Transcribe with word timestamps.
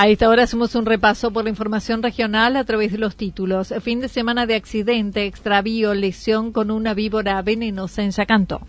A 0.00 0.08
esta 0.08 0.30
hora 0.30 0.44
hacemos 0.44 0.74
un 0.76 0.86
repaso 0.86 1.30
por 1.30 1.44
la 1.44 1.50
información 1.50 2.02
regional 2.02 2.56
a 2.56 2.64
través 2.64 2.90
de 2.90 2.96
los 2.96 3.16
títulos. 3.16 3.74
Fin 3.82 4.00
de 4.00 4.08
semana 4.08 4.46
de 4.46 4.54
accidente, 4.54 5.26
extravío, 5.26 5.92
lesión 5.92 6.52
con 6.52 6.70
una 6.70 6.94
víbora 6.94 7.42
venenosa 7.42 8.02
en 8.02 8.10
Yacanto. 8.10 8.62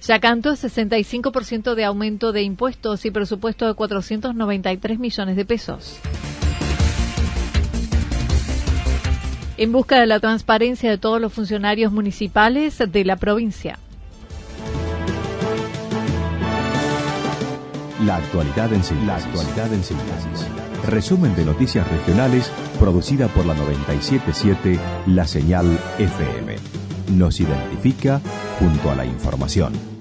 Yacanto, 0.00 0.52
65% 0.52 1.74
de 1.74 1.84
aumento 1.84 2.32
de 2.32 2.40
impuestos 2.44 3.04
y 3.04 3.10
presupuesto 3.10 3.66
de 3.66 3.74
493 3.74 4.98
millones 4.98 5.36
de 5.36 5.44
pesos. 5.44 6.00
En 9.56 9.72
busca 9.72 10.00
de 10.00 10.06
la 10.06 10.20
transparencia 10.20 10.90
de 10.90 10.98
todos 10.98 11.20
los 11.20 11.32
funcionarios 11.32 11.92
municipales 11.92 12.78
de 12.78 13.04
la 13.04 13.16
provincia. 13.16 13.78
La 18.04 18.16
actualidad 18.16 18.72
en 18.72 18.82
síntesis. 18.84 20.46
Resumen 20.86 21.34
de 21.36 21.44
noticias 21.44 21.88
regionales 21.90 22.50
producida 22.78 23.28
por 23.28 23.46
la 23.46 23.54
977 23.54 24.78
La 25.06 25.26
Señal 25.26 25.78
FM. 25.98 26.56
Nos 27.12 27.40
identifica 27.40 28.20
junto 28.58 28.90
a 28.90 28.94
la 28.94 29.06
información. 29.06 29.93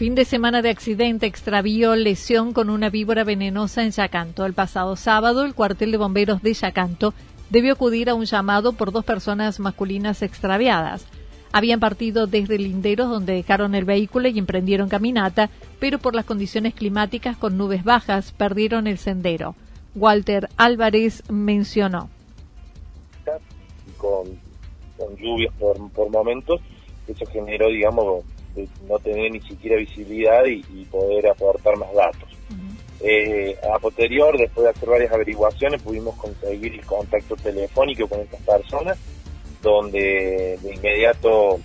Fin 0.00 0.14
de 0.14 0.24
semana 0.24 0.62
de 0.62 0.70
accidente, 0.70 1.26
extravío, 1.26 1.94
lesión 1.94 2.54
con 2.54 2.70
una 2.70 2.88
víbora 2.88 3.22
venenosa 3.22 3.82
en 3.84 3.90
Yacanto. 3.90 4.46
El 4.46 4.54
pasado 4.54 4.96
sábado, 4.96 5.44
el 5.44 5.54
cuartel 5.54 5.92
de 5.92 5.98
bomberos 5.98 6.40
de 6.40 6.54
Yacanto 6.54 7.12
debió 7.50 7.74
acudir 7.74 8.08
a 8.08 8.14
un 8.14 8.24
llamado 8.24 8.72
por 8.72 8.92
dos 8.92 9.04
personas 9.04 9.60
masculinas 9.60 10.22
extraviadas. 10.22 11.04
Habían 11.52 11.80
partido 11.80 12.26
desde 12.26 12.56
Linderos, 12.56 13.10
donde 13.10 13.34
dejaron 13.34 13.74
el 13.74 13.84
vehículo 13.84 14.28
y 14.28 14.38
emprendieron 14.38 14.88
caminata, 14.88 15.50
pero 15.78 15.98
por 15.98 16.14
las 16.14 16.24
condiciones 16.24 16.72
climáticas 16.72 17.36
con 17.36 17.58
nubes 17.58 17.84
bajas 17.84 18.32
perdieron 18.32 18.86
el 18.86 18.96
sendero. 18.96 19.54
Walter 19.94 20.48
Álvarez 20.56 21.24
mencionó. 21.28 22.08
Con, 23.98 24.40
lluvias 25.18 25.52
por, 25.58 25.90
por 25.90 26.08
momentos, 26.08 26.58
eso 27.06 27.26
generó, 27.26 27.68
digamos, 27.68 28.24
no 28.88 28.98
tener 28.98 29.30
ni 29.32 29.40
siquiera 29.40 29.76
visibilidad 29.76 30.44
y, 30.46 30.62
poder 30.90 31.28
aportar 31.28 31.76
más 31.76 31.92
datos. 31.94 32.28
Eh, 33.02 33.56
a 33.72 33.78
posterior, 33.78 34.36
después 34.36 34.64
de 34.64 34.70
hacer 34.70 34.88
varias 34.88 35.12
averiguaciones, 35.12 35.80
pudimos 35.80 36.16
conseguir 36.16 36.74
el 36.74 36.84
contacto 36.84 37.34
telefónico 37.36 38.06
con 38.06 38.20
estas 38.20 38.40
personas, 38.42 38.98
donde 39.62 40.58
de 40.60 40.74
inmediato 40.74 41.60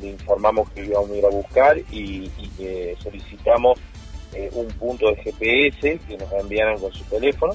le, 0.00 0.08
informamos 0.08 0.70
que 0.70 0.84
íbamos 0.84 1.10
a 1.10 1.16
ir 1.16 1.26
a 1.26 1.28
buscar 1.28 1.78
y, 1.90 2.30
solicitamos 3.02 3.78
eh, 4.32 4.50
un 4.54 4.68
punto 4.68 5.10
de 5.10 5.16
GPS 5.16 5.98
que 6.08 6.16
nos 6.16 6.32
enviaran 6.32 6.78
con 6.78 6.92
su 6.92 7.04
teléfono, 7.04 7.54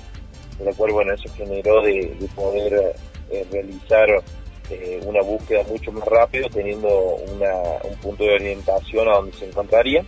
de 0.60 0.66
lo 0.66 0.74
cual, 0.76 0.92
bueno, 0.92 1.14
eso 1.14 1.30
generó 1.36 1.82
de, 1.82 2.16
poder 2.36 2.96
eh, 3.32 3.46
realizar 3.52 4.10
eh, 4.72 5.02
una 5.06 5.22
búsqueda 5.22 5.64
mucho 5.64 5.92
más 5.92 6.06
rápido, 6.06 6.50
teniendo 6.50 6.88
un 6.88 7.96
punto 8.02 8.24
de 8.24 8.36
orientación 8.36 9.10
a 9.10 9.16
donde 9.16 9.34
se 9.34 9.46
encontraría. 9.46 10.06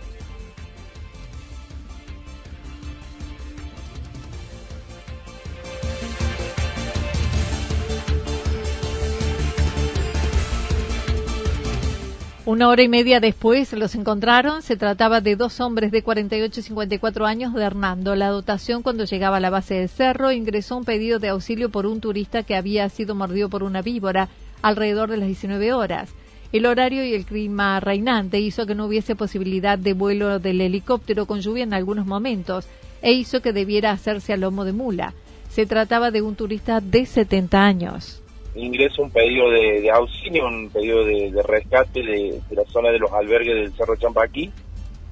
Una 12.46 12.68
hora 12.68 12.82
y 12.82 12.88
media 12.88 13.20
después 13.20 13.72
los 13.72 13.94
encontraron. 13.94 14.60
Se 14.60 14.76
trataba 14.76 15.22
de 15.22 15.34
dos 15.34 15.60
hombres 15.60 15.90
de 15.90 16.02
48 16.02 16.60
y 16.60 16.62
54 16.62 17.24
años 17.24 17.54
de 17.54 17.64
Hernando. 17.64 18.14
La 18.14 18.28
dotación 18.28 18.82
cuando 18.82 19.04
llegaba 19.04 19.38
a 19.38 19.40
la 19.40 19.48
base 19.48 19.76
del 19.76 19.88
cerro 19.88 20.30
ingresó 20.30 20.76
un 20.76 20.84
pedido 20.84 21.18
de 21.18 21.30
auxilio 21.30 21.70
por 21.70 21.86
un 21.86 22.00
turista 22.00 22.42
que 22.42 22.54
había 22.54 22.86
sido 22.90 23.14
mordido 23.14 23.48
por 23.48 23.62
una 23.62 23.80
víbora 23.80 24.28
alrededor 24.64 25.10
de 25.10 25.18
las 25.18 25.26
19 25.26 25.74
horas. 25.74 26.14
El 26.50 26.64
horario 26.64 27.04
y 27.04 27.12
el 27.12 27.26
clima 27.26 27.80
reinante 27.80 28.40
hizo 28.40 28.64
que 28.64 28.74
no 28.74 28.86
hubiese 28.86 29.14
posibilidad 29.14 29.78
de 29.78 29.92
vuelo 29.92 30.38
del 30.38 30.62
helicóptero 30.62 31.26
con 31.26 31.40
lluvia 31.40 31.64
en 31.64 31.74
algunos 31.74 32.06
momentos 32.06 32.66
e 33.02 33.12
hizo 33.12 33.42
que 33.42 33.52
debiera 33.52 33.90
hacerse 33.90 34.32
a 34.32 34.38
lomo 34.38 34.64
de 34.64 34.72
mula. 34.72 35.12
Se 35.50 35.66
trataba 35.66 36.10
de 36.10 36.22
un 36.22 36.34
turista 36.34 36.80
de 36.80 37.04
70 37.04 37.62
años. 37.62 38.22
Ingreso 38.54 39.02
un 39.02 39.10
pedido 39.10 39.50
de, 39.50 39.90
auxilio, 39.90 40.46
un 40.46 40.70
pedido 40.70 41.04
de, 41.04 41.42
rescate 41.42 42.00
de, 42.02 42.40
la 42.52 42.64
zona 42.64 42.90
de 42.90 43.00
los 43.00 43.12
albergues 43.12 43.56
del 43.56 43.72
Cerro 43.74 43.96
Champaquí, 43.96 44.50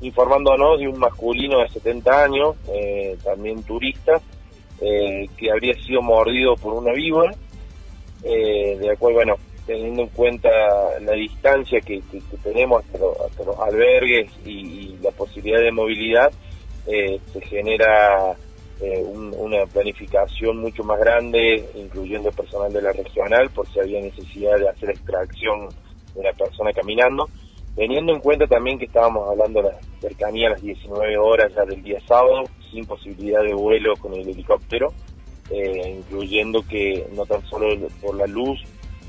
informándonos 0.00 0.78
de 0.78 0.88
un 0.88 0.98
masculino 0.98 1.58
de 1.58 1.68
70 1.68 2.24
años, 2.24 2.56
eh, 2.72 3.18
también 3.22 3.62
turista, 3.64 4.18
eh, 4.80 5.26
que 5.36 5.50
habría 5.50 5.74
sido 5.74 6.00
mordido 6.00 6.54
por 6.56 6.72
una 6.72 6.92
víbora 6.92 7.34
eh, 8.24 8.76
de 8.78 8.86
la 8.86 8.96
cual, 8.96 9.14
bueno, 9.14 9.36
teniendo 9.66 10.02
en 10.02 10.08
cuenta 10.08 10.48
la 11.00 11.12
distancia 11.12 11.80
que, 11.80 12.02
tenemos 12.42 12.84
hasta, 12.84 13.44
los 13.44 13.58
albergues 13.58 14.30
y, 14.44 14.96
la 15.02 15.10
posibilidad 15.10 15.60
de 15.60 15.72
movilidad, 15.72 16.32
eh, 16.86 17.20
se 17.32 17.40
genera 17.42 18.36
eh, 18.80 19.04
una 19.04 19.64
planificación 19.66 20.58
mucho 20.58 20.82
más 20.84 20.98
grande, 20.98 21.64
incluyendo 21.74 22.30
personal 22.30 22.72
de 22.72 22.82
la 22.82 22.92
regional, 22.92 23.50
por 23.50 23.68
si 23.68 23.80
había 23.80 24.00
necesidad 24.00 24.58
de 24.58 24.68
hacer 24.68 24.90
extracción 24.90 25.68
de 26.14 26.20
una 26.20 26.32
persona 26.32 26.72
caminando. 26.72 27.28
Teniendo 27.74 28.12
en 28.12 28.20
cuenta 28.20 28.46
también 28.46 28.78
que 28.78 28.84
estábamos 28.84 29.28
hablando 29.30 29.62
de 29.62 29.70
la 29.70 29.78
cercanía 30.00 30.48
a 30.48 30.50
las 30.50 30.62
19 30.62 31.16
horas 31.16 31.52
ya 31.54 31.64
del 31.64 31.82
día 31.82 31.98
sábado, 32.06 32.44
sin 32.70 32.84
posibilidad 32.84 33.42
de 33.42 33.54
vuelo 33.54 33.94
con 33.96 34.12
el 34.14 34.28
helicóptero, 34.28 34.92
eh, 35.52 35.96
incluyendo 35.98 36.64
que 36.66 37.06
no 37.12 37.26
tan 37.26 37.44
solo 37.46 37.68
por 38.00 38.16
la 38.16 38.26
luz 38.26 38.60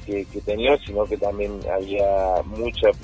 que, 0.05 0.25
tenía, 0.45 0.77
sino 0.85 1.05
que 1.05 1.17
también 1.17 1.59
había 1.73 2.41
muchos 2.45 2.97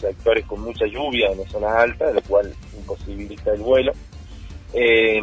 sectores 0.00 0.44
con 0.46 0.60
mucha 0.60 0.86
lluvia 0.86 1.32
en 1.32 1.44
zonas 1.48 1.74
altas, 1.74 2.14
lo 2.14 2.22
cual 2.22 2.54
imposibilita 2.76 3.52
el 3.52 3.60
vuelo, 3.60 3.92
eh, 4.72 5.20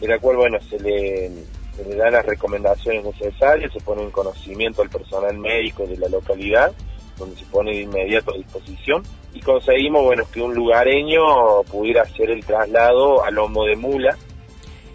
de 0.00 0.08
la 0.08 0.18
cual, 0.18 0.36
bueno, 0.38 0.58
se 0.68 0.80
le, 0.80 1.30
se 1.76 1.84
le 1.88 1.94
dan 1.94 2.12
las 2.12 2.26
recomendaciones 2.26 3.04
necesarias, 3.04 3.72
se 3.72 3.80
pone 3.80 4.02
en 4.02 4.10
conocimiento 4.10 4.82
al 4.82 4.90
personal 4.90 5.38
médico 5.38 5.86
de 5.86 5.96
la 5.96 6.08
localidad, 6.08 6.72
donde 7.16 7.36
se 7.36 7.44
pone 7.46 7.72
de 7.72 7.82
inmediato 7.82 8.32
a 8.32 8.36
disposición, 8.36 9.02
y 9.34 9.40
conseguimos 9.40 10.02
bueno 10.02 10.24
que 10.32 10.40
un 10.40 10.54
lugareño 10.54 11.62
pudiera 11.70 12.02
hacer 12.02 12.30
el 12.30 12.44
traslado 12.44 13.24
a 13.24 13.30
lomo 13.30 13.64
de 13.64 13.76
mula. 13.76 14.16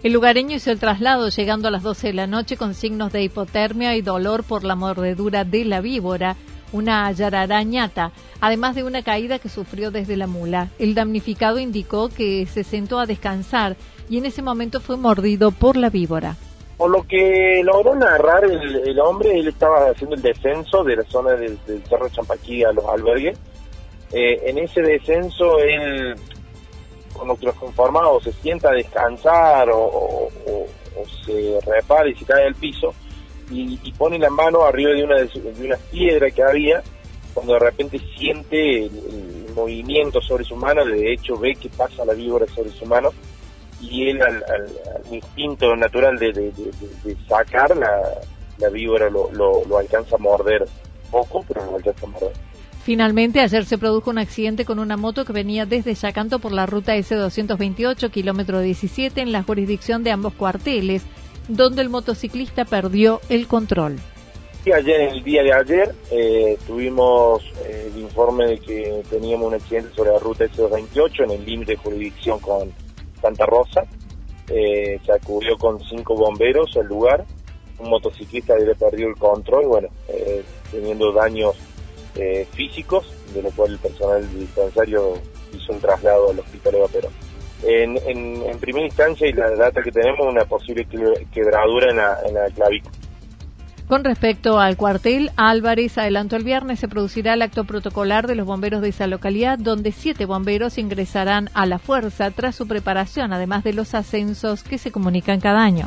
El 0.04 0.12
lugareño 0.12 0.56
hizo 0.56 0.70
el 0.70 0.78
traslado 0.78 1.30
llegando 1.30 1.66
a 1.66 1.70
las 1.70 1.82
12 1.82 2.08
de 2.08 2.12
la 2.12 2.26
noche 2.26 2.58
con 2.58 2.74
signos 2.74 3.10
de 3.10 3.22
hipotermia 3.22 3.96
y 3.96 4.02
dolor 4.02 4.44
por 4.44 4.62
la 4.62 4.74
mordedura 4.74 5.44
de 5.44 5.64
la 5.64 5.80
víbora, 5.80 6.36
una 6.72 7.10
yararañata, 7.10 8.12
además 8.38 8.74
de 8.74 8.84
una 8.84 9.02
caída 9.02 9.38
que 9.38 9.48
sufrió 9.48 9.90
desde 9.90 10.18
la 10.18 10.26
mula. 10.26 10.68
El 10.78 10.94
damnificado 10.94 11.58
indicó 11.58 12.10
que 12.10 12.44
se 12.44 12.64
sentó 12.64 13.00
a 13.00 13.06
descansar 13.06 13.76
y 14.10 14.18
en 14.18 14.26
ese 14.26 14.42
momento 14.42 14.78
fue 14.78 14.98
mordido 14.98 15.52
por 15.52 15.78
la 15.78 15.88
víbora. 15.88 16.36
Por 16.76 16.90
lo 16.90 17.02
que 17.04 17.62
logró 17.64 17.94
narrar 17.94 18.44
el, 18.44 19.00
hombre, 19.00 19.40
él 19.40 19.48
estaba 19.48 19.88
haciendo 19.88 20.16
el 20.16 20.22
descenso 20.22 20.84
de 20.84 20.96
la 20.96 21.04
zona 21.04 21.30
del, 21.30 21.58
Cerro 21.88 22.10
Champaquí 22.10 22.62
a 22.62 22.72
los 22.72 22.84
albergues. 22.84 23.38
Eh, 24.12 24.50
en 24.50 24.58
ese 24.58 24.82
descenso, 24.82 25.60
él, 25.60 26.14
lo 27.26 27.36
que 27.36 27.46
los 27.46 27.56
o 27.58 28.20
se 28.20 28.32
sienta 28.32 28.70
a 28.70 28.74
descansar 28.74 29.68
o, 29.72 30.28
se 31.24 31.58
repara 31.66 32.08
y 32.08 32.14
se 32.14 32.24
cae 32.24 32.46
al 32.46 32.54
piso 32.54 32.94
y, 33.50 33.92
pone 33.92 34.18
la 34.18 34.30
mano 34.30 34.64
arriba 34.64 34.90
de 34.92 35.04
una, 35.04 35.16
de 35.16 35.66
una 35.66 35.76
piedra 35.76 36.30
que 36.30 36.42
había, 36.42 36.82
cuando 37.32 37.54
de 37.54 37.58
repente 37.58 38.00
siente 38.16 38.86
el, 38.86 39.44
movimiento 39.54 40.20
sobre 40.20 40.42
su 40.42 40.56
mano, 40.56 40.84
de 40.84 41.12
hecho 41.12 41.38
ve 41.38 41.54
que 41.54 41.68
pasa 41.68 42.04
la 42.04 42.12
víbora 42.12 42.44
sobre 42.52 42.70
su 42.70 42.86
mano 42.86 43.12
y 43.80 44.08
él 44.10 44.20
al, 44.20 44.42
instinto 45.12 45.76
natural 45.76 46.18
de, 46.18 46.52
sacar 47.28 47.76
la, 47.76 48.02
la 48.58 48.68
víbora 48.68 49.08
lo, 49.10 49.30
lo, 49.32 49.78
alcanza 49.78 50.16
a 50.16 50.18
morder 50.18 50.66
poco, 51.08 51.44
pero 51.46 51.64
lo 51.66 51.76
alcanza 51.76 52.04
a 52.04 52.08
morder. 52.08 52.32
Finalmente, 52.84 53.40
ayer 53.40 53.64
se 53.64 53.78
produjo 53.78 54.10
un 54.10 54.18
accidente 54.18 54.66
con 54.66 54.78
una 54.78 54.98
moto 54.98 55.24
que 55.24 55.32
venía 55.32 55.64
desde 55.64 55.94
Yacanto 55.94 56.38
por 56.38 56.52
la 56.52 56.66
ruta 56.66 56.94
S228, 56.94 58.10
kilómetro 58.10 58.60
17, 58.60 59.22
en 59.22 59.32
la 59.32 59.42
jurisdicción 59.42 60.04
de 60.04 60.10
ambos 60.10 60.34
cuarteles, 60.34 61.02
donde 61.48 61.80
el 61.80 61.88
motociclista 61.88 62.66
perdió 62.66 63.22
el 63.30 63.46
control. 63.46 63.96
Ayer, 64.66 65.00
el 65.00 65.24
día 65.24 65.42
de 65.42 65.52
ayer, 65.54 65.94
eh, 66.10 66.58
tuvimos 66.66 67.42
eh, 67.64 67.90
el 67.90 68.02
informe 68.02 68.48
de 68.48 68.58
que 68.58 69.02
teníamos 69.08 69.48
un 69.48 69.54
accidente 69.54 69.94
sobre 69.94 70.10
la 70.10 70.18
ruta 70.18 70.44
S228 70.44 71.24
en 71.24 71.30
el 71.30 71.44
límite 71.46 71.72
de 71.72 71.78
jurisdicción 71.78 72.38
con 72.38 72.70
Santa 73.22 73.46
Rosa. 73.46 73.84
Eh, 74.48 75.00
se 75.06 75.12
acudió 75.12 75.56
con 75.56 75.82
cinco 75.84 76.14
bomberos 76.16 76.76
al 76.76 76.86
lugar. 76.86 77.24
Un 77.78 77.88
motociclista 77.88 78.56
le 78.58 78.74
perdió 78.74 79.08
el 79.08 79.16
control, 79.16 79.68
bueno, 79.68 79.88
eh, 80.08 80.42
teniendo 80.70 81.12
daños 81.12 81.56
eh, 82.16 82.46
físicos, 82.52 83.06
de 83.34 83.42
lo 83.42 83.50
cual 83.50 83.72
el 83.72 83.78
personal 83.78 84.38
dispensario 84.38 85.14
hizo 85.52 85.72
un 85.72 85.80
traslado 85.80 86.30
al 86.30 86.38
hospital 86.38 86.72
de 86.72 86.88
Perón. 86.92 87.12
En, 87.66 87.96
en, 88.06 88.58
primera 88.58 88.84
instancia, 88.86 89.26
y 89.26 89.32
la 89.32 89.50
data 89.50 89.82
que 89.82 89.90
tenemos, 89.90 90.26
una 90.26 90.44
posible 90.44 90.86
quebradura 91.32 91.90
en 91.90 91.96
la, 91.96 92.18
en 92.26 92.34
la 92.34 92.50
clavícula. 92.50 92.92
Con 93.88 94.02
respecto 94.02 94.58
al 94.58 94.78
cuartel, 94.78 95.30
Álvarez 95.36 95.98
adelantó 95.98 96.36
el 96.36 96.44
viernes 96.44 96.80
se 96.80 96.88
producirá 96.88 97.34
el 97.34 97.42
acto 97.42 97.64
protocolar 97.64 98.26
de 98.26 98.34
los 98.34 98.46
bomberos 98.46 98.80
de 98.80 98.88
esa 98.88 99.06
localidad, 99.06 99.58
donde 99.58 99.92
siete 99.92 100.24
bomberos 100.24 100.78
ingresarán 100.78 101.50
a 101.52 101.66
la 101.66 101.78
fuerza 101.78 102.30
tras 102.30 102.56
su 102.56 102.66
preparación, 102.66 103.34
además 103.34 103.62
de 103.62 103.74
los 103.74 103.94
ascensos 103.94 104.62
que 104.62 104.78
se 104.78 104.90
comunican 104.90 105.38
cada 105.40 105.62
año. 105.62 105.86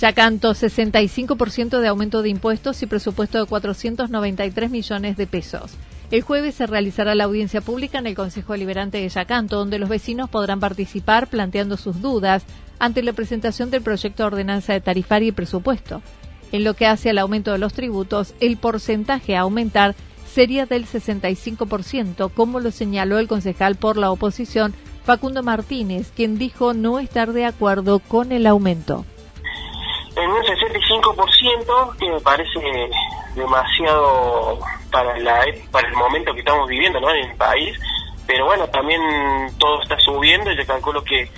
Yacanto, 0.00 0.54
65% 0.54 1.78
de 1.78 1.86
aumento 1.86 2.22
de 2.22 2.28
impuestos 2.28 2.82
y 2.82 2.86
presupuesto 2.86 3.38
de 3.38 3.46
493 3.46 4.70
millones 4.70 5.16
de 5.16 5.26
pesos. 5.28 5.76
El 6.10 6.22
jueves 6.22 6.56
se 6.56 6.66
realizará 6.66 7.14
la 7.14 7.24
audiencia 7.24 7.60
pública 7.60 7.98
en 7.98 8.08
el 8.08 8.16
Consejo 8.16 8.52
Deliberante 8.52 8.98
de 8.98 9.08
Yacanto, 9.08 9.56
donde 9.56 9.78
los 9.78 9.88
vecinos 9.88 10.28
podrán 10.28 10.58
participar 10.58 11.28
planteando 11.28 11.76
sus 11.76 12.00
dudas 12.00 12.42
ante 12.80 13.02
la 13.04 13.12
presentación 13.12 13.70
del 13.70 13.82
proyecto 13.82 14.24
de 14.24 14.26
ordenanza 14.26 14.72
de 14.72 14.80
tarifaria 14.80 15.28
y 15.28 15.32
presupuesto. 15.32 16.02
En 16.50 16.64
lo 16.64 16.74
que 16.74 16.86
hace 16.86 17.10
al 17.10 17.18
aumento 17.18 17.52
de 17.52 17.58
los 17.58 17.72
tributos, 17.72 18.34
el 18.40 18.56
porcentaje 18.56 19.36
a 19.36 19.42
aumentar 19.42 19.94
sería 20.26 20.66
del 20.66 20.86
65%, 20.86 22.32
como 22.34 22.58
lo 22.58 22.72
señaló 22.72 23.18
el 23.20 23.28
concejal 23.28 23.76
por 23.76 23.96
la 23.96 24.10
oposición, 24.10 24.74
Facundo 25.04 25.42
Martínez, 25.44 26.10
quien 26.14 26.36
dijo 26.36 26.74
no 26.74 26.98
estar 26.98 27.32
de 27.32 27.44
acuerdo 27.44 28.00
con 28.00 28.32
el 28.32 28.46
aumento. 28.46 29.04
En 30.16 30.30
un 30.30 30.42
65%, 30.42 31.96
que 31.98 32.08
me 32.08 32.20
parece 32.20 32.90
demasiado 33.34 34.60
para, 34.90 35.18
la, 35.18 35.44
para 35.70 35.88
el 35.88 35.94
momento 35.94 36.32
que 36.32 36.40
estamos 36.40 36.68
viviendo 36.68 37.00
¿no? 37.00 37.10
en 37.10 37.30
el 37.30 37.36
país, 37.36 37.78
pero 38.26 38.46
bueno, 38.46 38.66
también 38.68 39.00
todo 39.58 39.82
está 39.82 39.98
subiendo 39.98 40.50
y 40.50 40.56
yo 40.56 40.66
calculo 40.66 41.02
que 41.02 41.28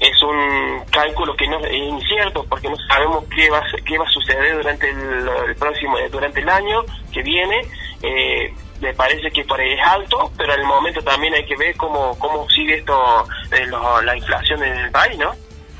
es 0.00 0.22
un 0.22 0.82
cálculo 0.90 1.34
que 1.36 1.46
no 1.48 1.58
es 1.60 1.72
incierto 1.72 2.44
porque 2.48 2.68
no 2.68 2.76
sabemos 2.88 3.24
qué 3.34 3.48
va 3.48 3.62
qué 3.84 3.96
va 3.96 4.04
a 4.04 4.10
suceder 4.10 4.56
durante 4.56 4.90
el, 4.90 5.56
próximo 5.58 5.96
durante 6.10 6.40
el 6.40 6.48
año 6.48 6.84
que 7.12 7.22
viene. 7.22 7.62
Eh, 8.02 8.52
me 8.80 8.92
parece 8.92 9.30
que 9.30 9.42
por 9.44 9.58
es 9.58 9.80
alto 9.80 10.30
pero 10.36 10.52
el 10.52 10.64
momento 10.64 11.00
también 11.00 11.32
hay 11.32 11.46
que 11.46 11.56
ver 11.56 11.74
cómo 11.78 12.18
cómo 12.18 12.46
sigue 12.50 12.76
esto 12.76 13.26
eh, 13.50 13.66
la 14.04 14.16
inflación 14.16 14.62
en 14.62 14.76
el 14.76 14.90
país 14.90 15.16
no 15.16 15.32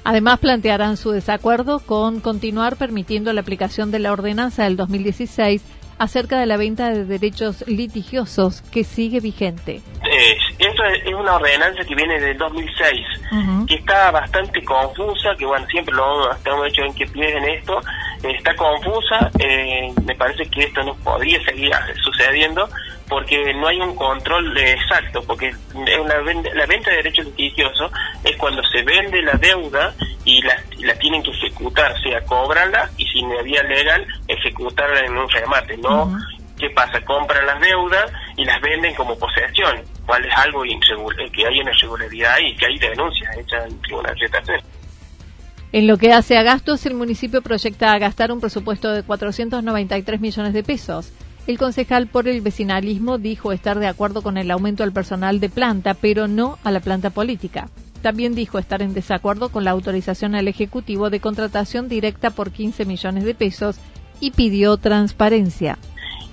Además, 0.08 0.38
plantearán 0.38 0.96
su 0.96 1.10
desacuerdo 1.10 1.80
con 1.80 2.20
continuar 2.20 2.76
permitiendo 2.76 3.32
la 3.32 3.40
aplicación 3.40 3.90
de 3.90 3.98
la 3.98 4.12
ordenanza 4.12 4.62
del 4.62 4.76
2016 4.76 5.64
acerca 5.98 6.38
de 6.38 6.46
la 6.46 6.56
venta 6.56 6.90
de 6.90 7.04
derechos 7.04 7.64
litigiosos 7.66 8.62
que 8.62 8.84
sigue 8.84 9.18
vigente. 9.18 9.82
Eh, 10.04 10.36
esto 10.60 10.84
es 10.84 11.12
una 11.12 11.34
ordenanza 11.34 11.82
que 11.82 11.96
viene 11.96 12.20
del 12.20 12.38
2006, 12.38 13.66
que 13.66 13.74
está 13.74 14.12
bastante 14.12 14.62
confusa, 14.62 15.30
que 15.36 15.44
bueno, 15.44 15.66
siempre 15.66 15.92
lo 15.96 16.30
hemos 16.30 16.68
hecho 16.68 16.82
en 16.82 16.94
que 16.94 17.02
en 17.02 17.44
esto, 17.58 17.80
está 18.22 18.54
confusa, 18.54 19.28
eh, 19.40 19.92
me 20.04 20.14
parece 20.14 20.48
que 20.48 20.66
esto 20.66 20.84
no 20.84 20.94
podría 21.02 21.42
seguir 21.44 21.72
sucediendo 22.00 22.68
porque 23.08 23.54
no 23.54 23.68
hay 23.68 23.80
un 23.80 23.94
control 23.94 24.56
exacto, 24.58 25.22
porque 25.26 25.54
la, 25.74 26.18
la 26.54 26.66
venta 26.66 26.90
de 26.90 26.96
derechos 26.96 27.26
litigiosos 27.26 27.90
es 28.24 28.36
cuando 28.36 28.62
se 28.64 28.82
vende 28.82 29.22
la 29.22 29.34
deuda 29.34 29.94
y 30.24 30.42
la, 30.42 30.56
la 30.80 30.94
tienen 30.98 31.22
que 31.22 31.30
ejecutar, 31.30 31.94
sea 32.02 32.20
cobrarla 32.22 32.90
y 32.96 33.06
si 33.06 33.22
no 33.22 33.42
vía 33.42 33.62
legal 33.62 34.06
ejecutarla 34.26 35.06
en 35.06 35.16
un 35.16 35.28
remate, 35.28 35.76
¿no? 35.76 36.18
¿Qué 36.58 36.70
pasa? 36.70 37.00
Compran 37.02 37.46
las 37.46 37.60
deudas 37.60 38.10
y 38.36 38.44
las 38.44 38.60
venden 38.60 38.94
como 38.94 39.16
posesión, 39.18 39.82
cual 40.06 40.24
es 40.24 40.34
algo 40.36 40.64
eh, 40.64 41.30
que 41.32 41.46
hay 41.46 41.60
una 41.60 41.70
irregularidad 41.70 42.38
y 42.38 42.56
que 42.56 42.66
hay 42.66 42.78
denuncias 42.78 43.36
hechas 43.36 43.66
en 43.66 43.80
tribunal 43.82 44.14
de 44.14 44.62
En 45.72 45.86
lo 45.86 45.98
que 45.98 46.12
hace 46.12 46.38
a 46.38 46.42
gastos, 46.42 46.86
el 46.86 46.94
municipio 46.94 47.42
proyecta 47.42 47.98
gastar 47.98 48.32
un 48.32 48.40
presupuesto 48.40 48.90
de 48.90 49.02
493 49.02 50.20
millones 50.20 50.54
de 50.54 50.62
pesos. 50.62 51.12
El 51.46 51.58
concejal 51.58 52.08
por 52.08 52.26
el 52.26 52.40
vecinalismo 52.40 53.18
dijo 53.18 53.52
estar 53.52 53.78
de 53.78 53.86
acuerdo 53.86 54.20
con 54.20 54.36
el 54.36 54.50
aumento 54.50 54.82
al 54.82 54.92
personal 54.92 55.38
de 55.38 55.48
planta, 55.48 55.94
pero 55.94 56.26
no 56.26 56.58
a 56.64 56.72
la 56.72 56.80
planta 56.80 57.10
política. 57.10 57.68
También 58.02 58.34
dijo 58.34 58.58
estar 58.58 58.82
en 58.82 58.94
desacuerdo 58.94 59.50
con 59.50 59.64
la 59.64 59.70
autorización 59.70 60.34
al 60.34 60.48
Ejecutivo 60.48 61.08
de 61.08 61.20
contratación 61.20 61.88
directa 61.88 62.30
por 62.30 62.50
15 62.50 62.84
millones 62.84 63.24
de 63.24 63.34
pesos 63.34 63.78
y 64.20 64.32
pidió 64.32 64.76
transparencia. 64.76 65.78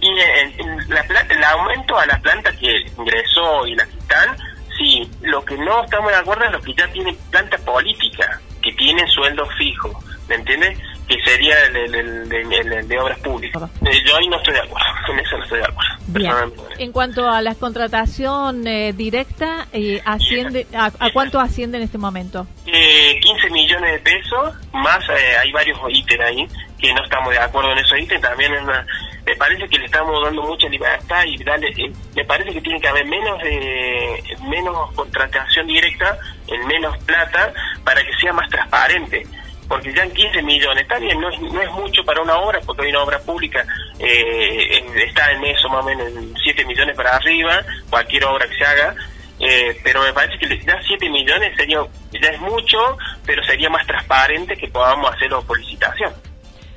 Y 0.01 0.08
el, 0.08 1.43
aumento 1.43 1.98
a 1.98 2.05
la 2.08 2.20
planta 2.20 2.51
que 2.58 2.75
ingresó 2.98 3.67
y 3.67 3.75
la 3.75 3.86
quitan, 3.86 4.36
sí, 4.77 5.10
lo 5.22 5.46
que 5.46 5.58
no 5.58 5.84
estamos 5.84 6.12
de 6.12 6.17
acuerdo 6.17 6.46
es 6.46 6.51
lo 6.51 6.62
que 6.62 6.74
ya 6.74 6.88
tienen 6.88 7.15
planta 7.29 7.58
política, 7.60 8.41
que 8.62 8.74
tienen 8.74 9.08
sueldo 9.08 9.46
fijo, 9.58 10.03
¿me 10.27 10.36
entiendes? 10.36 10.77
Que 11.15 11.24
sería 11.29 11.55
el, 11.65 12.88
de 12.88 13.00
obras 13.00 13.20
públicas. 13.20 13.62
Eh, 13.86 14.03
yo 14.05 14.15
ahí 14.17 14.27
no 14.27 14.38
estoy 14.38 14.53
de 14.53 14.62
acuerdo, 14.62 14.88
con 15.08 15.20
eso 15.20 15.38
no 15.38 15.43
estoy 15.43 15.60
de 15.60 15.65
acuerdo. 15.65 16.70
En 16.77 16.91
cuanto 16.91 17.29
a 17.29 17.41
la 17.41 17.55
contratación 17.55 18.67
eh, 18.67 18.93
directa, 18.93 19.67
eh, 19.72 20.01
asciende, 20.05 20.67
a, 20.74 20.91
cuánto 21.12 21.39
asciende 21.39 21.77
en 21.77 21.84
este 21.84 21.98
momento? 21.98 22.48
15 22.65 23.50
millones 23.51 23.91
de 23.91 24.00
pesos, 24.00 24.55
más 24.74 25.08
hay 25.10 25.51
varios 25.51 25.77
ítems 25.89 26.24
ahí 26.24 26.48
que 26.79 26.93
no 26.93 27.03
estamos 27.03 27.32
de 27.32 27.39
acuerdo 27.39 27.72
en 27.72 27.77
esos 27.77 27.98
ítems, 28.00 28.22
también 28.22 28.51
me 29.25 29.36
parece 29.36 29.67
que 29.70 29.79
le 29.79 29.86
estamos 29.86 30.22
dando 30.24 30.41
mucha 30.43 30.67
libertad 30.67 31.24
y 31.25 31.41
dale, 31.43 31.72
me 32.15 32.25
parece 32.25 32.51
que 32.51 32.62
tiene 32.62 32.82
que 32.82 32.88
haber 32.88 33.05
menos 33.05 33.39
menos 34.50 34.91
contratación 34.93 35.67
directa, 35.67 36.17
en 36.48 36.67
menos 36.67 36.98
plata, 37.05 37.53
para 37.84 38.01
que 38.03 38.12
sea 38.20 38.34
más 38.34 38.50
transparente 38.50 39.25
porque 39.74 39.92
ya 39.92 40.03
en 40.03 40.12
15 40.12 40.44
millones, 40.44 40.84
está 40.84 41.00
bien, 41.00 41.20
no 41.20 41.30
es, 41.30 41.42
no 41.42 41.60
es 41.60 41.72
mucho 41.72 42.06
para 42.06 42.22
una 42.22 42.38
obra, 42.38 42.60
porque 42.63 42.84
hay 42.84 42.89
una 42.92 43.01
obra 43.01 43.18
pública, 43.18 43.65
eh, 43.98 44.84
está 45.03 45.32
en 45.32 45.44
eso 45.46 45.68
más 45.68 45.84
o 45.84 45.88
menos 45.88 46.10
en 46.10 46.32
7 46.44 46.63
millones 46.65 46.96
para 46.96 47.15
arriba, 47.15 47.60
cualquier 47.89 48.24
obra 48.25 48.48
que 48.48 48.56
se 48.56 48.63
haga, 48.63 48.96
eh, 49.39 49.75
pero 49.84 50.03
me 50.03 50.13
parece 50.13 50.38
que 50.38 50.60
ya 50.63 50.80
7 50.80 51.10
millones 51.10 51.58
sería 51.58 51.80
ya 52.12 52.30
es 52.30 52.39
mucho, 52.39 52.77
pero 53.25 53.44
sería 53.46 53.68
más 53.72 53.88
transparente 53.88 54.56
que 54.56 54.68
podamos 54.68 55.12
hacerlo 55.12 55.42
por 55.42 55.58
licitación. 55.60 56.13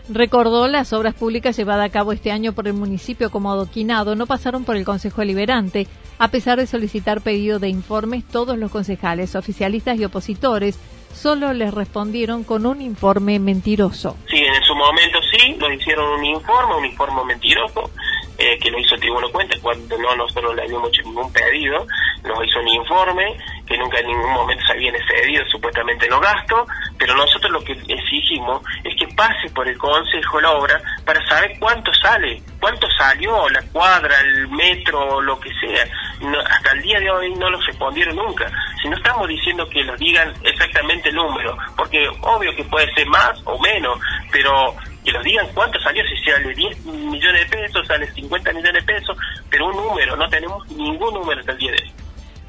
Recordó 0.09 0.67
las 0.67 0.95
obras 0.95 1.13
públicas 1.13 1.55
llevadas 1.55 1.91
a 1.91 1.93
cabo 1.93 2.13
este 2.13 2.33
año 2.33 2.55
por 2.55 2.67
el 2.67 2.73
municipio 2.73 3.31
como 3.31 3.53
adoquinado 3.53 4.15
no 4.15 4.27
pasaron 4.27 4.65
por 4.65 4.77
el 4.77 4.87
Consejo 4.87 5.21
Deliberante, 5.21 5.87
a 6.19 6.29
pesar 6.29 6.59
de 6.59 6.67
solicitar 6.67 7.21
pedido 7.21 7.59
de 7.59 7.69
informes 7.69 8.25
todos 8.27 8.57
los 8.57 8.71
concejales, 8.71 9.37
oficialistas 9.37 9.99
y 9.99 10.05
opositores, 10.07 10.79
solo 11.13 11.53
les 11.53 11.73
respondieron 11.73 12.45
con 12.45 12.67
un 12.67 12.81
informe 12.81 13.39
mentiroso. 13.39 14.17
Sí, 14.29 14.39
en 14.39 14.63
su 14.63 14.75
momento 14.75 15.19
sí, 15.31 15.55
nos 15.59 15.73
hicieron 15.73 16.19
un 16.19 16.25
informe, 16.25 16.75
un 16.75 16.85
informe 16.85 17.25
mentiroso, 17.25 17.91
eh, 18.39 18.59
que 18.59 18.71
lo 18.71 18.79
hizo 18.79 18.95
el 18.95 19.01
Tribunal 19.01 19.33
Cuenta 19.33 19.57
cuando 19.63 19.97
no 19.99 20.15
nosotros 20.15 20.55
le 20.55 20.63
habíamos 20.63 20.89
hecho 20.91 21.03
ningún 21.05 21.33
pedido, 21.33 21.87
nos 22.23 22.47
hizo 22.47 22.61
un 22.61 22.69
informe 22.69 23.37
que 23.67 23.79
nunca 23.79 23.99
en 23.99 24.09
ningún 24.09 24.33
momento 24.33 24.65
se 24.67 24.73
habían 24.73 24.95
excedido 24.95 25.45
supuestamente 25.51 26.09
los 26.09 26.21
gastos, 26.21 26.69
pero 26.99 27.17
nosotros 27.17 27.51
lo 27.51 27.65
que 27.65 27.73
exigimos 27.73 28.63
es 28.85 28.95
que 28.97 29.09
pase 29.15 29.51
por 29.55 29.67
el 29.67 29.77
Consejo 29.79 30.41
la 30.41 30.53
obra 30.53 30.81
para 31.05 31.27
saber 31.27 31.57
cuánto 31.59 31.93
sale, 31.95 32.43
cuánto 32.61 32.87
salió 32.99 33.49
la 33.49 33.63
cuadra, 33.73 34.15
el 34.21 34.49
metro, 34.49 35.21
lo 35.21 35.41
que 35.41 35.51
sea. 35.61 35.85
hasta 36.49 36.73
el 36.73 36.83
día 36.83 37.01
de 37.01 37.11
hoy 37.11 37.35
no 37.35 37.51
lo 37.51 37.61
respondieron 37.61 38.17
nunca. 38.17 38.51
Si 38.87 38.91
no 38.91 38.97
estamos 38.99 39.27
diciendo 39.27 39.69
que 39.69 39.83
nos 39.83 39.99
digan 39.99 40.33
exactamente 40.45 41.09
el 41.09 41.17
número, 41.17 41.57
porque 41.77 42.07
obvio 42.21 42.55
que 42.55 42.63
puede 42.63 42.87
ser 42.95 43.05
más 43.09 43.33
o 43.45 43.59
menos, 43.59 43.99
pero 44.31 44.77
que 45.05 45.11
nos 45.11 45.25
digan 45.25 45.49
cuánto 45.55 45.81
salió, 45.81 46.05
si 46.07 46.31
sale 46.31 46.55
10 46.55 46.85
millones 46.85 47.51
de 47.51 47.57
pesos, 47.57 47.85
sale 47.85 48.09
50 48.13 48.53
millones 48.53 48.75
de 48.75 48.83
pesos, 48.83 49.19
pero 49.51 49.67
un 49.67 49.77
número, 49.77 50.15
no 50.15 50.29
tenemos 50.29 50.65
ningún 50.69 51.15
número 51.15 51.41
hasta 51.41 51.51
el 51.51 51.59
día 51.59 51.73
de 51.73 51.79
hoy. 51.83 51.93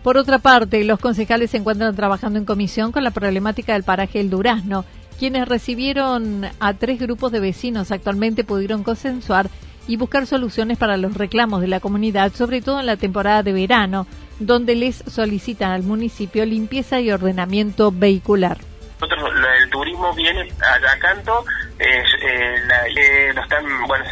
Por 0.03 0.15
otra 0.15 0.37
parte, 0.37 0.83
los 0.83 0.99
concejales 0.99 1.49
se 1.49 1.57
encuentran 1.57 1.95
trabajando 1.95 2.37
en 2.37 2.45
comisión 2.45 2.91
con 2.91 3.03
la 3.03 3.09
problemática 3.09 3.73
del 3.73 3.81
paraje 3.81 4.19
El 4.19 4.29
Durazno. 4.29 4.85
Quienes 5.17 5.47
recibieron 5.47 6.45
a 6.59 6.73
tres 6.75 6.99
grupos 6.99 7.31
de 7.31 7.39
vecinos 7.39 7.91
actualmente 7.91 8.43
pudieron 8.43 8.83
consensuar 8.83 9.49
y 9.87 9.97
buscar 9.97 10.27
soluciones 10.27 10.77
para 10.77 10.97
los 10.97 11.15
reclamos 11.15 11.61
de 11.61 11.67
la 11.67 11.79
comunidad, 11.79 12.33
sobre 12.33 12.61
todo 12.61 12.79
en 12.79 12.85
la 12.85 12.97
temporada 12.97 13.43
de 13.43 13.53
verano, 13.53 14.05
donde 14.39 14.75
les 14.75 15.03
solicitan 15.07 15.71
al 15.71 15.83
municipio 15.83 16.45
limpieza 16.45 16.99
y 16.99 17.11
ordenamiento 17.11 17.91
vehicular. 17.91 18.57
Nosotros, 18.99 19.31
el 19.61 19.69
turismo 19.69 20.13
viene 20.13 20.41
a 20.41 20.79
eh, 21.79 22.03
eh, 22.23 23.33
bueno, 23.87 24.03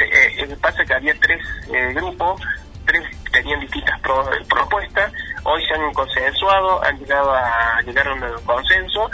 pasa 0.62 0.86
que 0.86 0.94
había 0.94 1.14
tres 1.20 1.42
eh, 1.74 1.92
grupos, 1.94 2.40
tres 2.86 3.04
tenían 3.32 3.60
distintas 3.60 4.00
propuestas, 4.48 5.12
hoy 5.44 5.66
se 5.66 5.74
han 5.74 5.92
consensuado, 5.94 6.84
han 6.84 6.98
llegado 7.00 7.34
a 7.34 7.82
llegar 7.82 8.08
a 8.08 8.14
un 8.14 8.22
consenso 8.46 9.10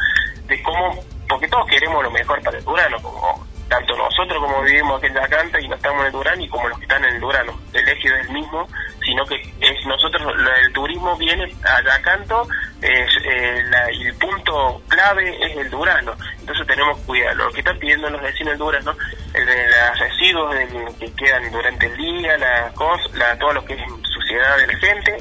de 0.48 0.62
cómo, 0.62 1.01
porque 1.30 1.48
todos 1.48 1.65
queremos 1.68 2.03
lo 2.03 2.12
mejor 2.12 2.41
para 2.44 2.58
el 2.58 2.63
Durano, 2.65 3.01
como 3.01 3.46
tanto 3.72 3.96
nosotros 3.96 4.38
como 4.38 4.63
vivimos 4.63 4.98
aquí 4.98 5.08
en 5.08 5.16
la 5.16 5.30
canta 5.30 5.58
y 5.62 5.68
no 5.70 5.75
estamos 5.75 6.01
en 6.01 6.08
el 6.08 6.12
Durán 6.12 6.42
y 6.42 6.50
como 6.50 6.68
los 6.68 6.78
que 6.78 6.84
están 6.84 7.06
en 7.06 7.16
el 7.16 7.22
Durano, 7.22 7.58
el 7.72 7.88
eje 7.88 8.10
es 8.10 8.28
el 8.28 8.34
mismo, 8.34 8.68
sino 9.01 9.25
que 9.25 9.36
es 9.62 9.86
nosotros, 9.86 10.36
el 10.62 10.74
turismo 10.74 11.16
viene 11.16 11.46
a 11.63 12.01
canto 12.01 12.46
es, 12.82 13.10
eh, 13.24 13.63
el 14.04 14.13
punto 14.16 14.82
clave 14.90 15.38
es 15.42 15.56
el 15.56 15.70
Durano, 15.70 16.13
entonces 16.42 16.68
tenemos 16.68 16.98
cuidado, 17.06 17.36
lo 17.36 17.51
que 17.54 17.62
están 17.62 17.80
pidiendo 17.80 18.10
los 18.10 18.22
vecinos 18.22 18.51
del 18.51 18.60
Durano, 18.60 18.94
el 19.34 19.46
de 19.46 19.68
los 19.70 20.00
residuos 20.00 20.56
que 21.00 21.13
quedan 21.13 21.50
durante 21.50 21.86
el 21.86 21.96
día, 21.96 22.38
la, 22.38 22.74
la, 23.13 23.40
todo 23.40 23.54
lo 23.54 23.63
que 23.63 23.75
es 23.75 23.82
suciedad 24.04 24.58
de 24.58 24.68
la 24.68 24.78
gente, 24.80 25.18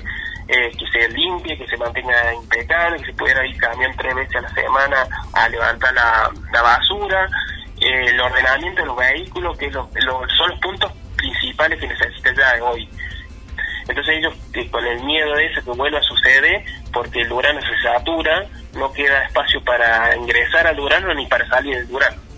eh, 0.48 0.72
que 0.76 0.86
se 0.90 1.08
limpie, 1.10 1.56
que 1.56 1.66
se 1.68 1.76
mantenga 1.76 2.34
impecable, 2.34 2.98
que 2.98 3.06
se 3.06 3.12
pudiera 3.12 3.46
ir 3.46 3.56
camión 3.58 3.92
tres 3.96 4.12
veces 4.16 4.34
a 4.34 4.40
la 4.40 4.48
semana 4.50 5.06
a 5.32 5.48
levantar 5.48 5.94
la, 5.94 6.32
basura, 6.60 7.28
eh, 7.80 8.06
el 8.08 8.20
ordenamiento 8.20 8.82
de 8.82 8.86
los 8.86 8.96
vehículos, 8.96 9.58
que 9.58 9.70
son 9.72 9.88
los 9.94 10.60
puntos 10.60 10.92
principales 11.16 11.78
que 11.78 11.88
necesita 11.88 12.34
ya 12.34 12.54
de 12.54 12.60
hoy. 12.62 12.88
Entonces 13.88 14.18
ellos, 14.18 14.34
eh, 14.54 14.70
con 14.70 14.86
el 14.86 15.02
miedo 15.02 15.34
de 15.34 15.46
eso 15.46 15.64
que 15.64 15.70
vuelva 15.70 15.98
a 15.98 16.02
suceder, 16.02 16.64
porque 16.92 17.22
el 17.22 17.28
Durano 17.28 17.60
se 17.60 17.82
satura, 17.82 18.46
no 18.74 18.92
queda 18.92 19.24
espacio 19.24 19.62
para 19.64 20.14
ingresar 20.16 20.66
al 20.66 20.76
Durano 20.76 21.12
ni 21.14 21.26
para 21.26 21.48
salir 21.48 21.74
del 21.76 21.88
Durano. 21.88 22.29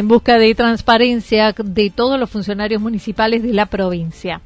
En 0.00 0.08
busca 0.08 0.38
de 0.38 0.54
transparencia 0.54 1.52
de 1.52 1.90
todos 1.90 2.18
los 2.18 2.30
funcionarios 2.30 2.80
municipales 2.80 3.42
de 3.42 3.52
la 3.52 3.66
provincia. 3.66 4.40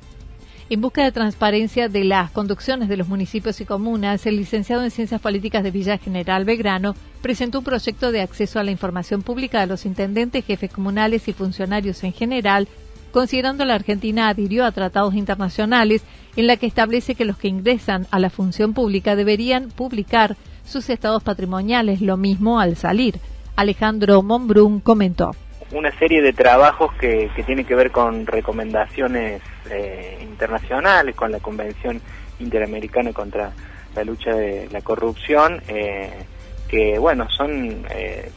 En 0.68 0.80
busca 0.80 1.04
de 1.04 1.12
transparencia 1.12 1.88
de 1.88 2.02
las 2.02 2.32
conducciones 2.32 2.88
de 2.88 2.96
los 2.96 3.06
municipios 3.06 3.60
y 3.60 3.64
comunas, 3.64 4.26
el 4.26 4.36
licenciado 4.36 4.82
en 4.82 4.90
Ciencias 4.90 5.20
Políticas 5.20 5.62
de 5.62 5.70
Villa 5.70 5.96
General 5.98 6.44
Belgrano 6.44 6.96
presentó 7.22 7.60
un 7.60 7.64
proyecto 7.64 8.10
de 8.10 8.20
acceso 8.20 8.58
a 8.58 8.64
la 8.64 8.72
información 8.72 9.22
pública 9.22 9.60
de 9.60 9.68
los 9.68 9.86
intendentes, 9.86 10.44
jefes 10.44 10.72
comunales 10.72 11.28
y 11.28 11.32
funcionarios 11.32 12.02
en 12.02 12.12
general, 12.12 12.66
considerando 13.12 13.64
la 13.64 13.76
Argentina 13.76 14.28
adhirió 14.28 14.64
a 14.64 14.72
tratados 14.72 15.14
internacionales 15.14 16.02
en 16.34 16.48
la 16.48 16.56
que 16.56 16.66
establece 16.66 17.14
que 17.14 17.24
los 17.24 17.38
que 17.38 17.46
ingresan 17.46 18.08
a 18.10 18.18
la 18.18 18.28
función 18.28 18.74
pública 18.74 19.14
deberían 19.14 19.68
publicar 19.68 20.36
sus 20.66 20.90
estados 20.90 21.22
patrimoniales, 21.22 22.00
lo 22.00 22.16
mismo 22.16 22.58
al 22.58 22.74
salir. 22.74 23.20
Alejandro 23.56 24.22
Monbrun 24.22 24.80
comentó. 24.80 25.30
Una 25.72 25.90
serie 25.98 26.22
de 26.22 26.32
trabajos 26.32 26.92
que, 26.94 27.30
que 27.34 27.42
tienen 27.42 27.64
que 27.64 27.74
ver 27.74 27.90
con 27.90 28.26
recomendaciones 28.26 29.42
eh, 29.70 30.18
internacionales, 30.22 31.14
con 31.14 31.32
la 31.32 31.40
Convención 31.40 32.00
Interamericana 32.38 33.12
contra 33.12 33.52
la 33.94 34.04
lucha 34.04 34.34
de 34.34 34.68
la 34.70 34.82
corrupción, 34.82 35.62
eh, 35.68 36.24
que 36.68 36.98
bueno, 36.98 37.28
son 37.30 37.86
eh, 37.90 38.30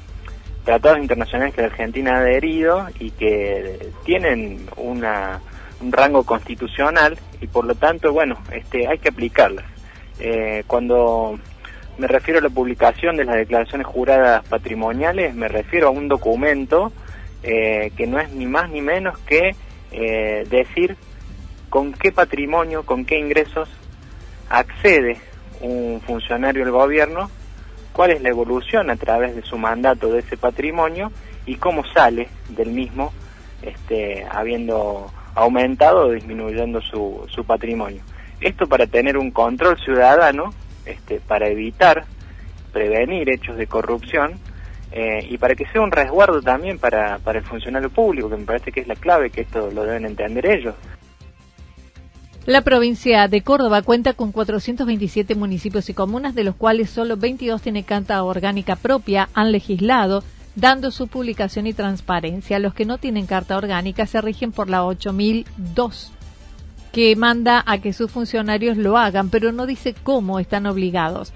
tratados 0.64 1.00
internacionales 1.00 1.54
que 1.54 1.62
la 1.62 1.68
Argentina 1.68 2.16
ha 2.16 2.20
adherido 2.20 2.88
y 3.00 3.12
que 3.12 3.92
tienen 4.06 4.68
una, 4.78 5.42
un 5.82 5.92
rango 5.92 6.24
constitucional 6.24 7.18
y 7.42 7.48
por 7.48 7.66
lo 7.66 7.76
tanto, 7.76 8.14
bueno, 8.14 8.38
este, 8.52 8.88
hay 8.88 9.00
que 9.00 9.10
aplicarlas. 9.10 9.66
cuando 10.68 11.38
me 11.98 12.08
refiero 12.08 12.40
a 12.40 12.44
la 12.44 12.50
publicación 12.50 13.18
de 13.18 13.26
las 13.26 13.36
declaraciones 13.36 13.88
juradas 13.88 14.46
patrimoniales, 14.48 15.36
me 15.36 15.48
refiero 15.48 15.88
a 15.88 15.92
un 15.92 16.08
documento 16.08 16.92
que 17.42 18.08
no 18.08 18.20
es 18.20 18.32
ni 18.34 18.46
más 18.46 18.70
ni 18.70 18.82
menos 18.82 19.18
que 19.20 19.56
decir 20.50 20.98
con 21.70 21.94
qué 21.94 22.12
patrimonio, 22.12 22.86
con 22.86 23.06
qué 23.06 23.18
ingresos 23.18 23.70
accede 24.50 25.18
un 25.62 26.02
funcionario 26.06 26.64
del 26.64 26.72
gobierno, 26.72 27.30
cuál 27.94 28.12
es 28.12 28.22
la 28.22 28.30
evolución 28.30 28.90
a 28.90 28.96
través 28.96 29.36
de 29.36 29.42
su 29.42 29.58
mandato 29.58 30.12
de 30.12 30.20
ese 30.20 30.38
patrimonio 30.38 31.12
y 31.46 31.56
cómo 31.56 31.84
sale 31.94 32.30
del 32.50 32.72
mismo, 32.72 33.12
este, 33.62 34.26
habiendo 34.30 35.12
aumentado 35.36 36.08
o 36.08 36.12
disminuyendo 36.12 36.82
su, 36.82 37.26
su 37.30 37.44
patrimonio. 37.44 38.02
Esto 38.40 38.68
para 38.68 38.86
tener 38.86 39.18
un 39.18 39.32
control 39.32 39.80
ciudadano, 39.80 40.54
este, 40.88 41.20
para 41.20 41.48
evitar, 41.48 42.06
prevenir 42.72 43.30
hechos 43.30 43.58
de 43.58 43.68
corrupción 43.68 44.40
eh, 44.92 45.28
y 45.30 45.38
para 45.38 45.56
que 45.56 45.66
sea 45.68 45.82
un 45.82 45.92
resguardo 45.92 46.42
también 46.42 46.80
para, 46.80 47.20
para 47.20 47.40
el 47.40 47.46
funcionario 47.46 47.90
público, 47.90 48.30
que 48.30 48.38
me 48.38 48.46
parece 48.46 48.72
que 48.72 48.82
es 48.82 48.88
la 48.88 48.96
clave, 48.96 49.30
que 49.30 49.42
esto 49.42 49.70
lo 49.72 49.84
deben 49.84 50.06
entender 50.06 50.46
ellos. 50.46 50.76
La 52.48 52.62
provincia 52.62 53.28
de 53.28 53.42
Córdoba 53.42 53.82
cuenta 53.82 54.14
con 54.14 54.32
427 54.32 55.36
municipios 55.36 55.90
y 55.90 55.94
comunas, 55.94 56.34
de 56.34 56.46
los 56.46 56.56
cuales 56.56 56.90
solo 56.90 57.18
22 57.18 57.62
tienen 57.62 57.84
canta 57.84 58.24
orgánica 58.24 58.78
propia, 58.78 59.28
han 59.34 59.52
legislado, 59.52 60.24
dando 60.56 60.92
su 60.92 61.10
publicación 61.10 61.68
y 61.68 61.74
transparencia. 61.74 62.60
Los 62.60 62.74
que 62.74 62.86
no 62.86 63.00
tienen 63.00 63.26
carta 63.26 63.58
orgánica 63.58 64.06
se 64.06 64.22
rigen 64.22 64.54
por 64.54 64.70
la 64.70 64.86
8002, 64.86 66.14
que 66.98 67.16
manda 67.16 67.64
a 67.68 67.78
que 67.78 67.94
sus 67.94 68.10
funcionarios 68.10 68.76
lo 68.76 68.98
hagan, 68.98 69.30
pero 69.30 69.52
no 69.52 69.68
dice 69.68 69.94
cómo 70.02 70.40
están 70.40 70.66
obligados. 70.66 71.32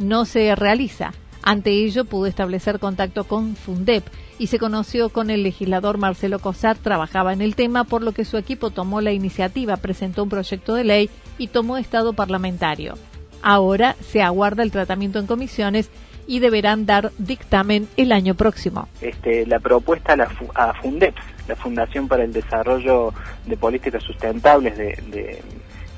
No 0.00 0.24
se 0.24 0.52
realiza. 0.56 1.12
Ante 1.40 1.70
ello 1.70 2.04
pudo 2.04 2.26
establecer 2.26 2.80
contacto 2.80 3.22
con 3.22 3.54
Fundep 3.54 4.04
y 4.40 4.48
se 4.48 4.58
conoció 4.58 5.10
con 5.10 5.30
el 5.30 5.44
legislador 5.44 5.98
Marcelo 5.98 6.40
Cosar, 6.40 6.76
trabajaba 6.78 7.32
en 7.32 7.42
el 7.42 7.54
tema, 7.54 7.84
por 7.84 8.02
lo 8.02 8.10
que 8.10 8.24
su 8.24 8.36
equipo 8.38 8.70
tomó 8.70 9.00
la 9.00 9.12
iniciativa, 9.12 9.76
presentó 9.76 10.24
un 10.24 10.30
proyecto 10.30 10.74
de 10.74 10.82
ley 10.82 11.10
y 11.38 11.46
tomó 11.46 11.76
estado 11.76 12.14
parlamentario. 12.14 12.98
Ahora 13.40 13.94
se 14.00 14.20
aguarda 14.20 14.64
el 14.64 14.72
tratamiento 14.72 15.20
en 15.20 15.28
comisiones 15.28 15.90
y 16.26 16.40
deberán 16.40 16.86
dar 16.86 17.12
dictamen 17.18 17.88
el 17.96 18.12
año 18.12 18.34
próximo. 18.34 18.88
Este, 19.00 19.46
la 19.46 19.58
propuesta 19.60 20.14
a, 20.14 20.16
la, 20.16 20.28
a 20.54 20.74
Fundep, 20.74 21.14
la 21.48 21.56
Fundación 21.56 22.08
para 22.08 22.24
el 22.24 22.32
Desarrollo 22.32 23.12
de 23.46 23.56
Políticas 23.56 24.02
Sustentables, 24.02 24.76
de, 24.76 25.42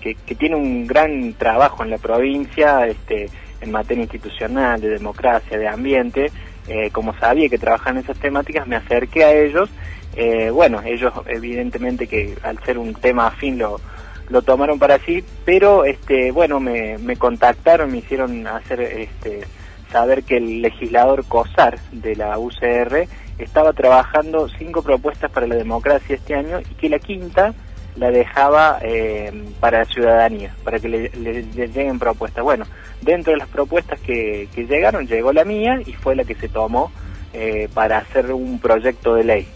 que, 0.00 0.14
que, 0.14 0.35
tiene 0.35 0.56
un 0.56 0.87
gran 0.87 1.35
trabajo 1.35 1.85
en 1.85 1.90
la 1.90 1.99
provincia, 1.99 2.87
este, 2.87 3.28
en 3.61 3.71
materia 3.71 4.02
institucional, 4.02 4.80
de 4.80 4.88
democracia, 4.88 5.59
de 5.59 5.68
ambiente, 5.68 6.30
eh, 6.68 6.90
como 6.90 7.16
sabía 7.18 7.49
que 7.49 7.59
trabajan 7.59 7.97
esas 7.97 8.18
temáticas, 8.18 8.66
me 8.66 8.76
acerqué 8.76 9.25
a 9.25 9.33
ellos. 9.33 9.71
Eh, 10.16 10.50
bueno, 10.50 10.80
ellos 10.83 11.12
evidentemente 11.26 12.06
que 12.06 12.35
al 12.42 12.59
ser 12.64 12.78
un 12.78 12.95
tema 12.95 13.26
afín 13.26 13.59
lo, 13.59 13.80
lo 14.28 14.42
tomaron 14.42 14.78
para 14.78 14.99
sí, 14.99 15.23
pero 15.45 15.85
este, 15.85 16.33
bueno, 16.33 16.59
me, 16.59 16.99
me 16.99 17.16
contactaron, 17.16 17.90
me 17.90 17.99
hicieron 17.99 18.47
hacer 18.47 18.80
este, 18.80 19.45
saber 19.96 20.24
que 20.24 20.36
el 20.36 20.60
legislador 20.60 21.24
COSAR 21.24 21.78
de 21.90 22.16
la 22.16 22.38
UCR 22.38 23.08
estaba 23.38 23.72
trabajando 23.72 24.46
cinco 24.58 24.82
propuestas 24.82 25.30
para 25.30 25.46
la 25.46 25.54
democracia 25.54 26.16
este 26.16 26.34
año 26.34 26.60
y 26.60 26.74
que 26.74 26.90
la 26.90 26.98
quinta 26.98 27.54
la 27.96 28.10
dejaba 28.10 28.78
eh, 28.82 29.32
para 29.58 29.78
la 29.78 29.84
ciudadanía, 29.86 30.54
para 30.64 30.78
que 30.80 30.88
le, 30.90 31.08
lleguen 31.54 31.98
propuestas. 31.98 32.44
Bueno, 32.44 32.66
dentro 33.00 33.32
de 33.32 33.38
las 33.38 33.48
propuestas 33.48 33.98
que, 34.00 34.48
llegaron, 34.54 35.06
llegó 35.06 35.32
la 35.32 35.46
mía 35.46 35.80
y 35.86 35.94
fue 35.94 36.14
la 36.14 36.24
que 36.24 36.34
se 36.34 36.50
tomó 36.50 36.92
eh, 37.32 37.70
para 37.72 37.96
hacer 37.96 38.30
un 38.32 38.58
proyecto 38.58 39.14
de 39.14 39.24
ley. 39.24 39.48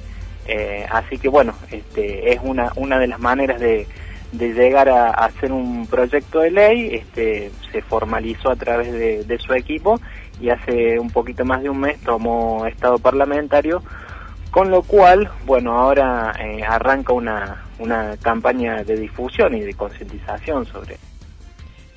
Eh, 0.46 0.86
así 0.90 1.18
que 1.18 1.28
bueno, 1.28 1.52
este, 1.70 2.32
es 2.32 2.40
una, 2.42 2.72
una 2.76 2.98
de 2.98 3.08
las 3.08 3.20
maneras 3.20 3.60
de, 3.60 3.86
de 4.32 4.52
llegar 4.52 4.88
a, 4.88 5.10
hacer 5.10 5.52
un 5.52 5.86
proyecto 5.86 6.40
de 6.40 6.50
ley, 6.50 6.94
este, 6.94 7.50
se 7.72 7.82
formalizó 7.82 8.50
a 8.50 8.56
través 8.56 8.92
de, 8.92 9.38
su 9.38 9.54
equipo 9.54 10.00
y 10.40 10.50
hace 10.50 10.98
un 10.98 11.10
poquito 11.10 11.44
más 11.44 11.62
de 11.62 11.70
un 11.70 11.80
mes 11.80 12.00
tomó 12.00 12.66
estado 12.66 12.98
parlamentario 12.98 13.82
con 14.50 14.70
lo 14.70 14.82
cual, 14.82 15.30
bueno, 15.46 15.78
ahora 15.78 16.34
eh, 16.40 16.62
arranca 16.64 17.12
una, 17.12 17.64
una 17.78 18.16
campaña 18.16 18.82
de 18.82 18.96
difusión 18.96 19.54
y 19.54 19.60
de 19.60 19.74
concientización 19.74 20.66
sobre. 20.66 20.96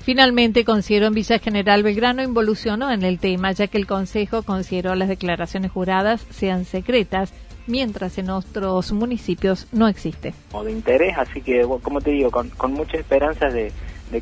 Finalmente, 0.04 0.64
considero 0.64 1.06
en 1.06 1.14
Villa 1.14 1.38
General 1.38 1.82
Belgrano 1.82 2.22
involucionó 2.22 2.90
en 2.90 3.02
el 3.04 3.18
tema, 3.18 3.52
ya 3.52 3.68
que 3.68 3.78
el 3.78 3.86
Consejo 3.86 4.42
consideró 4.42 4.94
las 4.94 5.08
declaraciones 5.08 5.72
juradas 5.72 6.26
sean 6.30 6.66
secretas, 6.66 7.32
mientras 7.66 8.18
en 8.18 8.30
otros 8.30 8.92
municipios 8.92 9.66
no 9.72 9.88
existe. 9.88 10.34
O 10.52 10.64
de 10.64 10.72
interés, 10.72 11.16
así 11.18 11.40
que, 11.40 11.62
como 11.82 12.00
te 12.00 12.10
digo, 12.10 12.30
con, 12.30 12.50
con 12.50 12.72
muchas 12.72 13.00
esperanzas 13.00 13.52
de, 13.52 13.72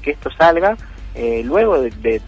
que 0.01 0.13
esto 0.13 0.31
salga. 0.31 0.77
Eh, 1.15 1.43
luego 1.45 1.83
de, 1.83 2.23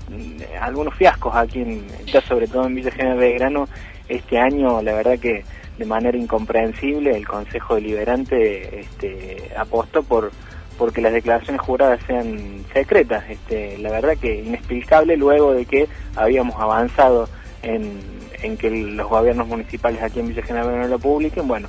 algunos 0.60 0.94
fiascos 0.94 1.34
aquí, 1.34 1.60
en, 1.60 1.86
ya 2.06 2.20
sobre 2.20 2.46
todo 2.46 2.66
en 2.66 2.74
Villa 2.74 2.90
General 2.90 3.18
Belgrano, 3.18 3.68
este 4.08 4.38
año, 4.38 4.82
la 4.82 4.92
verdad 4.92 5.18
que 5.18 5.44
de 5.78 5.84
manera 5.86 6.16
incomprensible 6.16 7.16
el 7.16 7.26
Consejo 7.26 7.76
Deliberante 7.76 8.80
este, 8.80 9.50
apostó 9.56 10.02
por 10.02 10.30
porque 10.78 11.00
las 11.00 11.12
declaraciones 11.12 11.62
juradas 11.62 12.00
sean 12.06 12.64
secretas. 12.72 13.24
Este, 13.30 13.78
la 13.78 13.90
verdad 13.90 14.16
que 14.20 14.42
inexplicable 14.42 15.16
luego 15.16 15.52
de 15.52 15.66
que 15.66 15.88
habíamos 16.16 16.60
avanzado 16.60 17.28
en, 17.62 18.00
en 18.44 18.56
que 18.56 18.70
los 18.70 19.08
gobiernos 19.08 19.46
municipales 19.46 20.02
aquí 20.02 20.20
en 20.20 20.28
Villa 20.28 20.42
General 20.42 20.80
no 20.80 20.88
lo 20.88 20.98
publiquen, 20.98 21.48
bueno, 21.48 21.68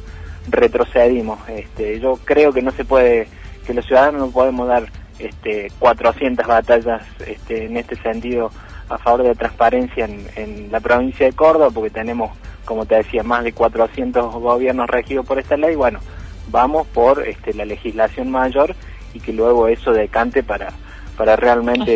retrocedimos. 0.50 1.40
Este, 1.50 2.00
yo 2.00 2.20
creo 2.24 2.52
que 2.54 2.62
no 2.62 2.72
se 2.72 2.86
puede, 2.86 3.28
que 3.66 3.74
los 3.74 3.86
ciudadanos 3.86 4.22
no 4.22 4.32
podemos 4.32 4.68
dar 4.68 4.92
este, 5.20 5.72
400 5.80 6.46
batallas 6.46 7.04
este, 7.26 7.66
en 7.66 7.78
este 7.78 7.96
sentido 7.98 8.52
a 8.90 8.98
favor 8.98 9.24
de 9.24 9.30
la 9.30 9.36
transparencia 9.36 10.06
en, 10.06 10.28
en 10.36 10.72
la 10.72 10.80
provincia 10.80 11.26
de 11.26 11.34
Córdoba, 11.34 11.72
porque 11.74 11.90
tenemos 11.90 12.32
como 12.66 12.86
te 12.86 12.96
decía, 12.96 13.24
más 13.24 13.44
de 13.44 13.54
400 13.54 14.34
gobiernos 14.34 14.90
regidos 14.90 15.26
por 15.26 15.40
esta 15.40 15.56
ley, 15.56 15.76
bueno, 15.76 16.00
vamos 16.50 16.86
por 16.88 17.26
este, 17.26 17.54
la 17.54 17.64
legislación 17.64 18.30
mayor 18.30 18.76
y 19.14 19.20
que 19.20 19.32
luego 19.32 19.68
eso 19.68 19.94
decante 19.94 20.44
para, 20.44 20.74
para 21.16 21.36
realmente... 21.36 21.96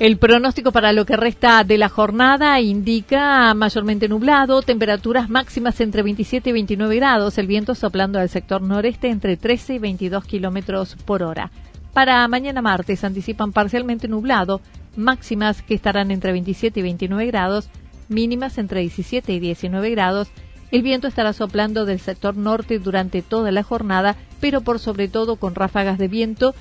El 0.00 0.18
pronóstico 0.18 0.72
para 0.72 0.92
lo 0.92 1.06
que 1.06 1.16
resta 1.16 1.62
de 1.62 1.78
la 1.78 1.88
jornada 1.88 2.60
indica 2.60 3.54
mayormente 3.54 4.08
nublado, 4.08 4.60
temperaturas 4.60 5.30
máximas 5.30 5.80
entre 5.80 6.02
27 6.02 6.50
y 6.50 6.52
29 6.52 6.96
grados, 6.96 7.38
el 7.38 7.46
viento 7.46 7.76
soplando 7.76 8.18
al 8.18 8.28
sector 8.28 8.60
noreste 8.60 9.08
entre 9.08 9.36
13 9.36 9.74
y 9.74 9.78
22 9.78 10.24
kilómetros 10.24 10.96
por 11.04 11.22
hora. 11.22 11.52
Para 11.92 12.26
mañana 12.26 12.60
martes 12.60 13.04
anticipan 13.04 13.52
parcialmente 13.52 14.08
nublado, 14.08 14.60
máximas 14.96 15.62
que 15.62 15.74
estarán 15.74 16.10
entre 16.10 16.32
27 16.32 16.80
y 16.80 16.82
29 16.82 17.26
grados, 17.26 17.68
mínimas 18.08 18.58
entre 18.58 18.80
17 18.80 19.32
y 19.32 19.38
19 19.38 19.90
grados. 19.90 20.28
El 20.72 20.82
viento 20.82 21.06
estará 21.06 21.32
soplando 21.32 21.84
del 21.84 22.00
sector 22.00 22.36
norte 22.36 22.80
durante 22.80 23.22
toda 23.22 23.52
la 23.52 23.62
jornada, 23.62 24.16
pero 24.40 24.60
por 24.62 24.80
sobre 24.80 25.06
todo 25.06 25.36
con 25.36 25.54
ráfagas 25.54 25.98
de 25.98 26.08
viento 26.08 26.52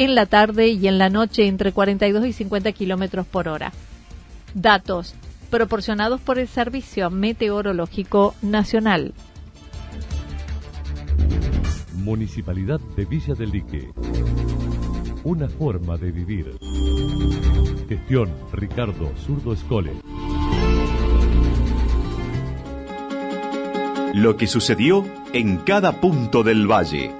en 0.00 0.14
la 0.14 0.24
tarde 0.24 0.68
y 0.68 0.88
en 0.88 0.96
la 0.96 1.10
noche 1.10 1.46
entre 1.46 1.72
42 1.72 2.24
y 2.24 2.32
50 2.32 2.72
kilómetros 2.72 3.26
por 3.26 3.48
hora. 3.48 3.70
Datos 4.54 5.14
proporcionados 5.50 6.22
por 6.22 6.38
el 6.38 6.48
Servicio 6.48 7.10
Meteorológico 7.10 8.34
Nacional. 8.40 9.12
Municipalidad 11.92 12.80
de 12.96 13.04
Villa 13.04 13.34
del 13.34 13.50
Lique. 13.50 13.90
Una 15.22 15.50
forma 15.50 15.98
de 15.98 16.12
vivir. 16.12 16.56
Gestión 17.86 18.30
Ricardo 18.54 19.12
Zurdo 19.18 19.52
Escole. 19.52 19.92
Lo 24.14 24.38
que 24.38 24.46
sucedió 24.46 25.04
en 25.34 25.58
cada 25.58 26.00
punto 26.00 26.42
del 26.42 26.66
valle. 26.66 27.19